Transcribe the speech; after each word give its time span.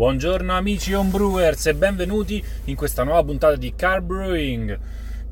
Buongiorno 0.00 0.54
amici 0.54 0.94
homebrewers 0.94 1.66
e 1.66 1.74
benvenuti 1.74 2.42
in 2.64 2.74
questa 2.74 3.04
nuova 3.04 3.22
puntata 3.22 3.56
di 3.56 3.74
Car 3.76 4.00
Brewing, 4.00 4.78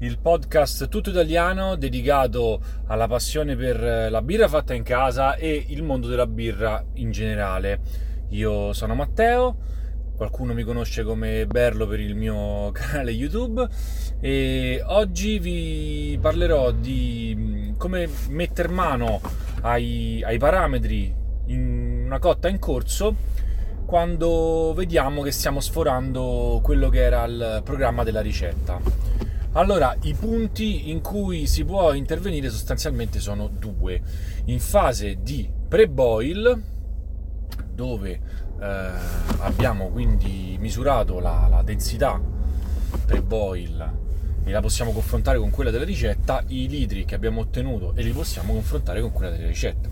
il 0.00 0.18
podcast 0.18 0.88
tutto 0.88 1.08
italiano 1.08 1.74
dedicato 1.74 2.60
alla 2.84 3.08
passione 3.08 3.56
per 3.56 4.10
la 4.10 4.20
birra 4.20 4.46
fatta 4.46 4.74
in 4.74 4.82
casa 4.82 5.36
e 5.36 5.64
il 5.68 5.82
mondo 5.82 6.06
della 6.06 6.26
birra 6.26 6.84
in 6.96 7.10
generale. 7.12 7.80
Io 8.28 8.74
sono 8.74 8.94
Matteo, 8.94 9.56
qualcuno 10.14 10.52
mi 10.52 10.64
conosce 10.64 11.02
come 11.02 11.46
Berlo 11.46 11.86
per 11.86 12.00
il 12.00 12.14
mio 12.14 12.70
canale 12.76 13.12
YouTube 13.12 13.66
e 14.20 14.82
oggi 14.84 15.38
vi 15.38 16.18
parlerò 16.20 16.72
di 16.72 17.72
come 17.78 18.06
mettere 18.28 18.68
mano 18.68 19.18
ai, 19.62 20.22
ai 20.22 20.36
parametri 20.36 21.14
in 21.46 22.02
una 22.04 22.18
cotta 22.18 22.48
in 22.48 22.58
corso 22.58 23.37
quando 23.88 24.74
vediamo 24.76 25.22
che 25.22 25.30
stiamo 25.30 25.60
sforando 25.60 26.60
quello 26.62 26.90
che 26.90 27.00
era 27.00 27.24
il 27.24 27.62
programma 27.64 28.04
della 28.04 28.20
ricetta. 28.20 28.78
Allora, 29.52 29.96
i 30.02 30.12
punti 30.12 30.90
in 30.90 31.00
cui 31.00 31.46
si 31.46 31.64
può 31.64 31.94
intervenire 31.94 32.50
sostanzialmente 32.50 33.18
sono 33.18 33.48
due. 33.48 33.98
In 34.44 34.60
fase 34.60 35.22
di 35.22 35.50
pre-boil, 35.68 36.62
dove 37.72 38.10
eh, 38.60 38.90
abbiamo 39.38 39.88
quindi 39.88 40.58
misurato 40.60 41.18
la, 41.18 41.46
la 41.48 41.62
densità 41.62 42.20
pre-boil 43.06 43.92
e 44.44 44.50
la 44.50 44.60
possiamo 44.60 44.92
confrontare 44.92 45.38
con 45.38 45.48
quella 45.48 45.70
della 45.70 45.84
ricetta, 45.84 46.44
i 46.48 46.68
litri 46.68 47.06
che 47.06 47.14
abbiamo 47.14 47.40
ottenuto 47.40 47.94
e 47.94 48.02
li 48.02 48.12
possiamo 48.12 48.52
confrontare 48.52 49.00
con 49.00 49.12
quella 49.12 49.30
della 49.30 49.46
ricetta. 49.46 49.88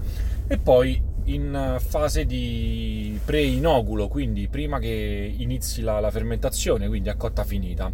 E 0.47 0.59
poi 0.59 1.15
in 1.27 1.77
fase 1.79 2.25
di 2.25 3.19
pre-inoculo, 3.25 4.09
quindi 4.09 4.49
prima 4.49 4.79
che 4.79 5.35
inizi 5.37 5.83
la, 5.83 6.01
la, 6.01 6.11
fermentazione, 6.11 6.87
quindi 6.89 7.09
a 7.09 7.17
cotta 7.17 7.45
finita. 7.45 7.91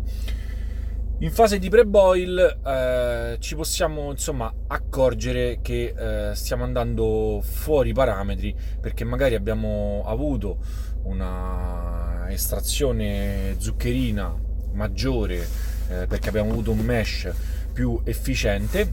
In 1.19 1.31
fase 1.31 1.59
di 1.61 1.69
pre-boil 1.69 2.59
eh, 2.67 3.37
ci 3.39 3.55
possiamo 3.55 4.11
insomma 4.11 4.53
accorgere 4.67 5.61
che 5.63 5.95
eh, 5.97 6.35
stiamo 6.35 6.65
andando 6.65 7.41
fuori 7.45 7.93
parametri 7.93 8.53
perché 8.81 9.05
magari 9.05 9.37
abbiamo 9.37 10.03
avuto 10.05 10.59
una 11.05 12.27
estrazione 12.29 13.55
zuccherina 13.59 14.35
maggiore 14.73 15.47
eh, 15.89 16.07
perché 16.09 16.29
abbiamo 16.29 16.51
avuto 16.51 16.73
un 16.73 16.79
mesh 16.79 17.31
più 17.73 18.01
efficiente 18.03 18.93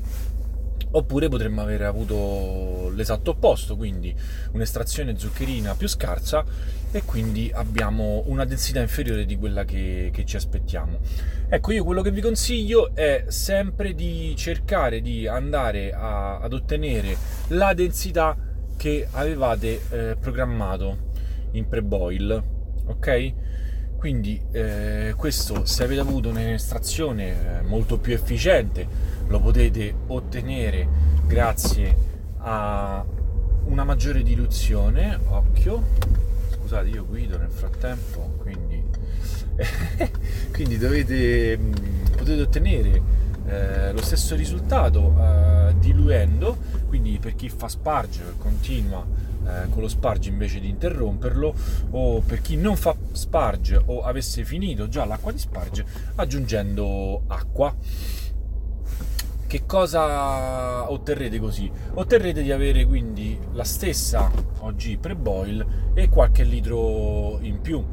oppure 0.91 1.27
potremmo 1.29 1.61
aver 1.61 1.83
avuto 1.83 2.91
l'esatto 2.95 3.31
opposto, 3.31 3.75
quindi 3.75 4.15
un'estrazione 4.51 5.17
zuccherina 5.17 5.75
più 5.75 5.87
scarsa 5.87 6.43
e 6.91 7.03
quindi 7.03 7.51
abbiamo 7.53 8.23
una 8.27 8.45
densità 8.45 8.79
inferiore 8.79 9.25
di 9.25 9.37
quella 9.37 9.63
che, 9.63 10.09
che 10.11 10.25
ci 10.25 10.35
aspettiamo. 10.35 10.99
Ecco, 11.47 11.71
io 11.71 11.83
quello 11.83 12.01
che 12.01 12.11
vi 12.11 12.21
consiglio 12.21 12.95
è 12.95 13.25
sempre 13.27 13.93
di 13.93 14.33
cercare 14.35 15.01
di 15.01 15.27
andare 15.27 15.91
a, 15.93 16.39
ad 16.39 16.53
ottenere 16.53 17.15
la 17.49 17.73
densità 17.73 18.35
che 18.75 19.07
avevate 19.11 19.81
eh, 19.89 20.17
programmato 20.19 21.07
in 21.51 21.67
pre-boil, 21.67 22.43
ok? 22.85 23.33
Quindi 23.99 24.41
eh, 24.53 25.13
questo 25.17 25.65
se 25.65 25.83
avete 25.83 25.99
avuto 25.99 26.29
un'estrazione 26.29 27.59
eh, 27.59 27.61
molto 27.63 27.97
più 27.97 28.13
efficiente 28.13 28.87
lo 29.27 29.41
potete 29.41 29.93
ottenere 30.07 30.87
grazie 31.25 31.97
a 32.37 33.03
una 33.65 33.83
maggiore 33.83 34.23
diluzione, 34.23 35.19
occhio, 35.27 35.83
scusate 36.53 36.87
io 36.87 37.05
guido 37.05 37.37
nel 37.37 37.51
frattempo, 37.51 38.35
quindi, 38.37 38.81
quindi 40.53 40.77
dovete, 40.77 41.57
mm, 41.57 41.73
potete 42.15 42.41
ottenere 42.41 43.01
eh, 43.47 43.91
lo 43.91 44.01
stesso 44.01 44.33
risultato 44.37 45.13
eh, 45.19 45.75
diluendo, 45.77 46.55
quindi 46.87 47.17
per 47.19 47.35
chi 47.35 47.49
fa 47.49 47.67
sparge 47.67 48.23
continua 48.37 49.05
eh, 49.45 49.69
con 49.69 49.81
lo 49.81 49.87
sparge 49.87 50.29
invece 50.29 50.59
di 50.59 50.69
interromperlo 50.69 51.53
o 51.91 52.19
per 52.21 52.41
chi 52.41 52.55
non 52.55 52.75
fa 52.75 52.95
sparge 53.11 53.81
o 53.85 54.01
avesse 54.01 54.43
finito 54.43 54.87
già 54.87 55.05
l'acqua 55.05 55.31
di 55.31 55.39
sparge 55.39 55.85
aggiungendo 56.15 57.23
acqua 57.27 57.75
che 59.49 59.65
cosa 59.65 60.91
otterrete 60.91 61.39
così? 61.39 61.71
Otterrete 61.95 62.43
di 62.43 62.51
avere 62.51 62.85
quindi 62.85 63.35
la 63.53 63.63
stessa 63.63 64.31
OG 64.59 64.99
pre-boil 64.99 65.91
e 65.95 66.07
qualche 66.07 66.43
litro 66.43 67.39
in 67.41 67.59
più. 67.59 67.83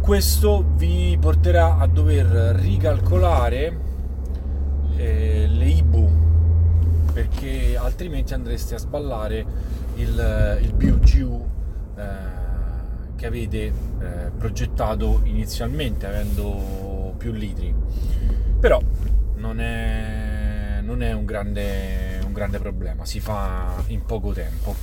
Questo 0.00 0.64
vi 0.76 1.14
porterà 1.20 1.76
a 1.76 1.86
dover 1.86 2.56
ricalcolare 2.58 3.80
eh, 4.96 5.46
le 5.46 5.64
IBU 5.66 6.10
perché 7.12 7.76
altrimenti 7.76 8.32
andreste 8.32 8.76
a 8.76 8.78
sballare 8.78 9.44
il, 9.96 10.58
il 10.62 10.72
BUGU 10.72 11.50
eh, 11.96 12.04
che 13.16 13.26
avete 13.26 13.64
eh, 13.64 13.72
progettato 14.36 15.20
inizialmente 15.24 16.06
avendo 16.06 17.14
più 17.18 17.32
litri. 17.32 17.74
Però 18.58 18.80
non 19.36 19.60
è 19.60 20.26
non 20.86 21.02
è 21.02 21.12
un 21.12 21.24
grande, 21.24 22.20
un 22.24 22.32
grande 22.32 22.58
problema, 22.60 23.04
si 23.04 23.18
fa 23.18 23.82
in 23.88 24.04
poco 24.04 24.32
tempo. 24.32 24.74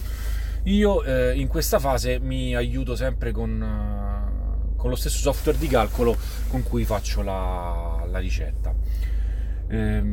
Io 0.63 1.03
eh, 1.03 1.33
in 1.39 1.47
questa 1.47 1.79
fase 1.79 2.19
mi 2.19 2.55
aiuto 2.55 2.95
sempre 2.95 3.31
con, 3.31 3.59
uh, 3.59 4.75
con, 4.75 4.89
lo 4.89 4.95
stesso 4.95 5.17
software 5.17 5.57
di 5.57 5.67
calcolo 5.67 6.15
con 6.49 6.61
cui 6.63 6.83
faccio 6.83 7.21
la, 7.21 8.05
la 8.09 8.19
ricetta. 8.19 8.73
Eh, 9.67 10.03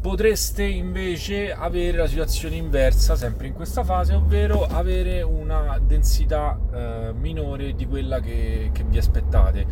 potreste 0.00 0.64
invece 0.64 1.52
avere 1.52 1.98
la 1.98 2.06
situazione 2.06 2.56
inversa 2.56 3.16
sempre 3.16 3.48
in 3.48 3.52
questa 3.52 3.84
fase, 3.84 4.14
ovvero 4.14 4.64
avere 4.64 5.20
una 5.22 5.78
densità 5.78 6.58
eh, 6.72 7.12
minore 7.12 7.74
di 7.74 7.86
quella 7.86 8.20
che, 8.20 8.70
che, 8.72 8.82
vi 8.84 8.96
aspettate. 8.96 9.66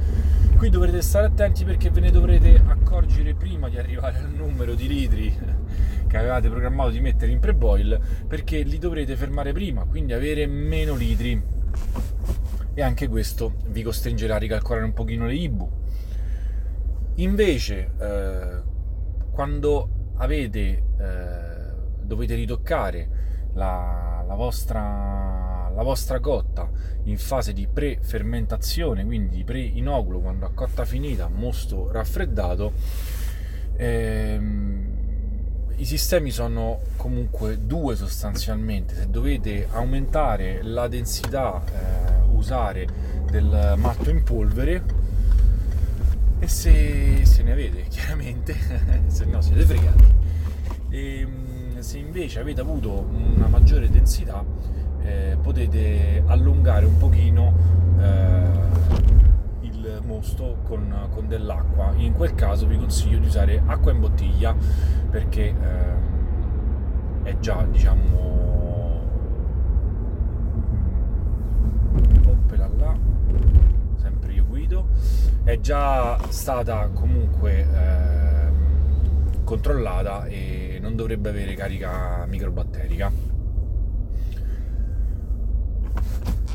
Qui 0.56 0.68
dovrete 0.68 1.00
stare 1.00 1.26
attenti 1.26 1.64
perché 1.64 1.90
ve 1.90 2.00
ne 2.00 2.10
dovrete 2.10 2.62
accorgere 2.66 3.34
prima 3.34 3.68
di 3.68 3.78
arrivare 3.78 4.18
al 4.18 4.30
numero 4.30 4.74
di 4.74 4.86
litri 4.86 5.34
che 6.06 6.16
avevate 6.16 6.48
programmato 6.48 6.90
di 6.90 7.00
mettere 7.00 7.32
in 7.32 7.38
pre-boil 7.38 7.98
perché 8.26 8.60
li 8.62 8.78
dovrete 8.78 9.16
fermare 9.16 9.52
prima, 9.52 9.84
quindi 9.84 10.12
avere 10.12 10.46
meno 10.46 10.94
litri 10.94 11.40
e 12.74 12.82
anche 12.82 13.08
questo 13.08 13.54
vi 13.68 13.82
costringerà 13.82 14.34
a 14.34 14.38
ricalcolare 14.38 14.84
un 14.84 14.92
pochino 14.92 15.26
le 15.26 15.34
IBU. 15.34 15.70
Invece, 17.16 17.90
eh, 17.98 18.62
quando 19.32 19.97
avete, 20.18 20.82
eh, 20.98 21.72
dovete 22.02 22.34
ritoccare 22.34 23.08
la, 23.54 24.22
la, 24.26 24.34
vostra, 24.34 25.70
la 25.74 25.82
vostra 25.82 26.20
cotta 26.20 26.70
in 27.04 27.18
fase 27.18 27.52
di 27.52 27.66
pre-fermentazione, 27.66 29.04
quindi 29.04 29.36
di 29.36 29.44
pre-inoculo, 29.44 30.20
quando 30.20 30.46
a 30.46 30.50
cotta 30.52 30.84
finita, 30.84 31.28
mosto 31.28 31.90
raffreddato, 31.90 32.72
ehm, 33.76 34.96
i 35.76 35.84
sistemi 35.84 36.30
sono 36.30 36.80
comunque 36.96 37.64
due 37.64 37.94
sostanzialmente. 37.94 38.94
Se 38.94 39.08
dovete 39.08 39.68
aumentare 39.70 40.60
la 40.62 40.88
densità, 40.88 41.62
eh, 41.64 42.34
usare 42.34 42.86
del 43.30 43.74
matto 43.76 44.10
in 44.10 44.22
polvere 44.24 44.82
e 46.40 46.48
se, 46.48 47.24
se 47.24 47.42
ne 47.42 47.52
avete 47.52 47.82
chiaramente, 47.90 48.17
se 49.06 49.24
no 49.26 49.40
siete 49.40 49.64
fregati. 49.64 50.04
E, 50.88 51.20
ehm, 51.20 51.78
se 51.80 51.98
invece 51.98 52.40
avete 52.40 52.60
avuto 52.60 53.06
una 53.10 53.46
maggiore 53.46 53.88
densità 53.88 54.44
eh, 55.02 55.36
potete 55.40 56.22
allungare 56.26 56.86
un 56.86 56.96
pochino 56.96 57.54
eh, 58.00 58.46
il 59.60 60.00
mosto 60.04 60.58
con, 60.64 61.08
con, 61.10 61.28
dell'acqua. 61.28 61.92
In 61.96 62.14
quel 62.14 62.34
caso 62.34 62.66
vi 62.66 62.76
consiglio 62.76 63.18
di 63.18 63.26
usare 63.26 63.62
acqua 63.64 63.92
in 63.92 64.00
bottiglia 64.00 64.54
perché 65.10 65.44
eh, 65.44 66.06
è 67.22 67.38
già 67.38 67.64
diciamo 67.70 68.28
è 75.48 75.58
già 75.60 76.18
stata 76.28 76.90
comunque 76.92 77.60
eh, 77.60 77.97
controllata 79.48 80.26
e 80.26 80.78
non 80.78 80.94
dovrebbe 80.94 81.30
avere 81.30 81.54
carica 81.54 82.26
microbatterica. 82.28 83.10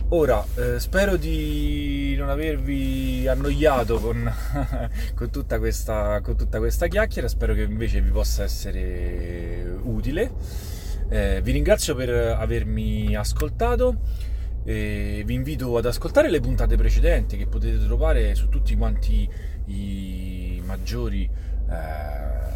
Ora, 0.10 0.46
eh, 0.56 0.80
spero 0.80 1.16
di 1.16 2.14
non 2.16 2.30
avervi 2.30 3.28
annoiato 3.28 4.00
con, 4.00 4.32
con, 5.16 5.32
tutta 5.32 5.58
questa, 5.58 6.22
con, 6.22 6.38
tutta 6.38 6.60
questa, 6.60 6.86
chiacchiera, 6.86 7.28
spero 7.28 7.56
che 7.56 7.64
invece 7.64 8.00
vi 8.00 8.12
possa 8.12 8.44
essere 8.44 9.76
utile. 9.82 10.32
Eh, 11.10 11.42
vi 11.42 11.52
ringrazio 11.52 11.96
per 11.96 12.10
avermi 12.10 13.16
ascoltato 13.16 13.98
E 14.64 15.24
vi 15.26 15.34
invito 15.34 15.76
ad 15.78 15.86
ascoltare 15.86 16.30
le 16.30 16.40
puntate 16.40 16.78
precedenti 16.78 17.38
che 17.38 17.48
potete 17.48 17.84
trovare 17.84 18.36
su 18.36 18.50
tutti 18.50 18.76
quanti 18.78 19.28
i 19.66 20.62
maggiori 20.64 21.30
eh, 21.70 22.54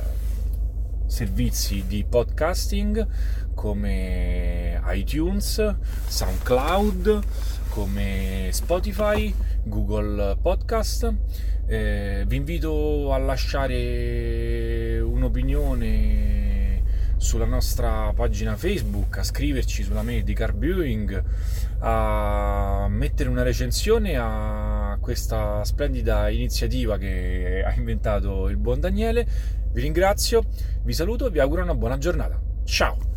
servizi 1.08 1.86
di 1.88 2.04
podcasting 2.04 3.08
come 3.56 4.80
iTunes, 4.88 5.76
SoundCloud, 6.06 7.24
come 7.70 8.50
Spotify, 8.52 9.34
Google 9.64 10.38
Podcast. 10.40 11.12
Eh, 11.66 12.24
vi 12.28 12.36
invito 12.36 13.12
a 13.14 13.18
lasciare 13.18 15.00
un'opinione 15.00 16.84
sulla 17.18 17.46
nostra 17.46 18.14
pagina 18.14 18.56
Facebook, 18.56 19.18
a 19.18 19.24
scriverci 19.24 19.84
sulla 19.84 20.04
mail 20.04 20.24
di 20.24 20.34
Carviewing, 20.34 21.24
a 21.80 22.88
mettere 22.90 23.30
una 23.30 23.42
recensione 23.42 24.16
a 24.18 24.98
questa 25.02 25.64
splendida 25.64 26.30
iniziativa 26.30 26.98
che 26.98 27.64
ha 27.66 27.74
inventato 27.74 28.50
il 28.50 28.58
buon 28.58 28.80
Daniele. 28.80 29.28
Vi 29.72 29.82
ringrazio, 29.82 30.44
vi 30.84 30.94
saluto 30.94 31.28
e 31.28 31.30
vi 31.30 31.40
auguro 31.40 31.62
una 31.62 31.76
buona 31.76 31.98
giornata. 31.98 32.40
Ciao! 32.66 33.17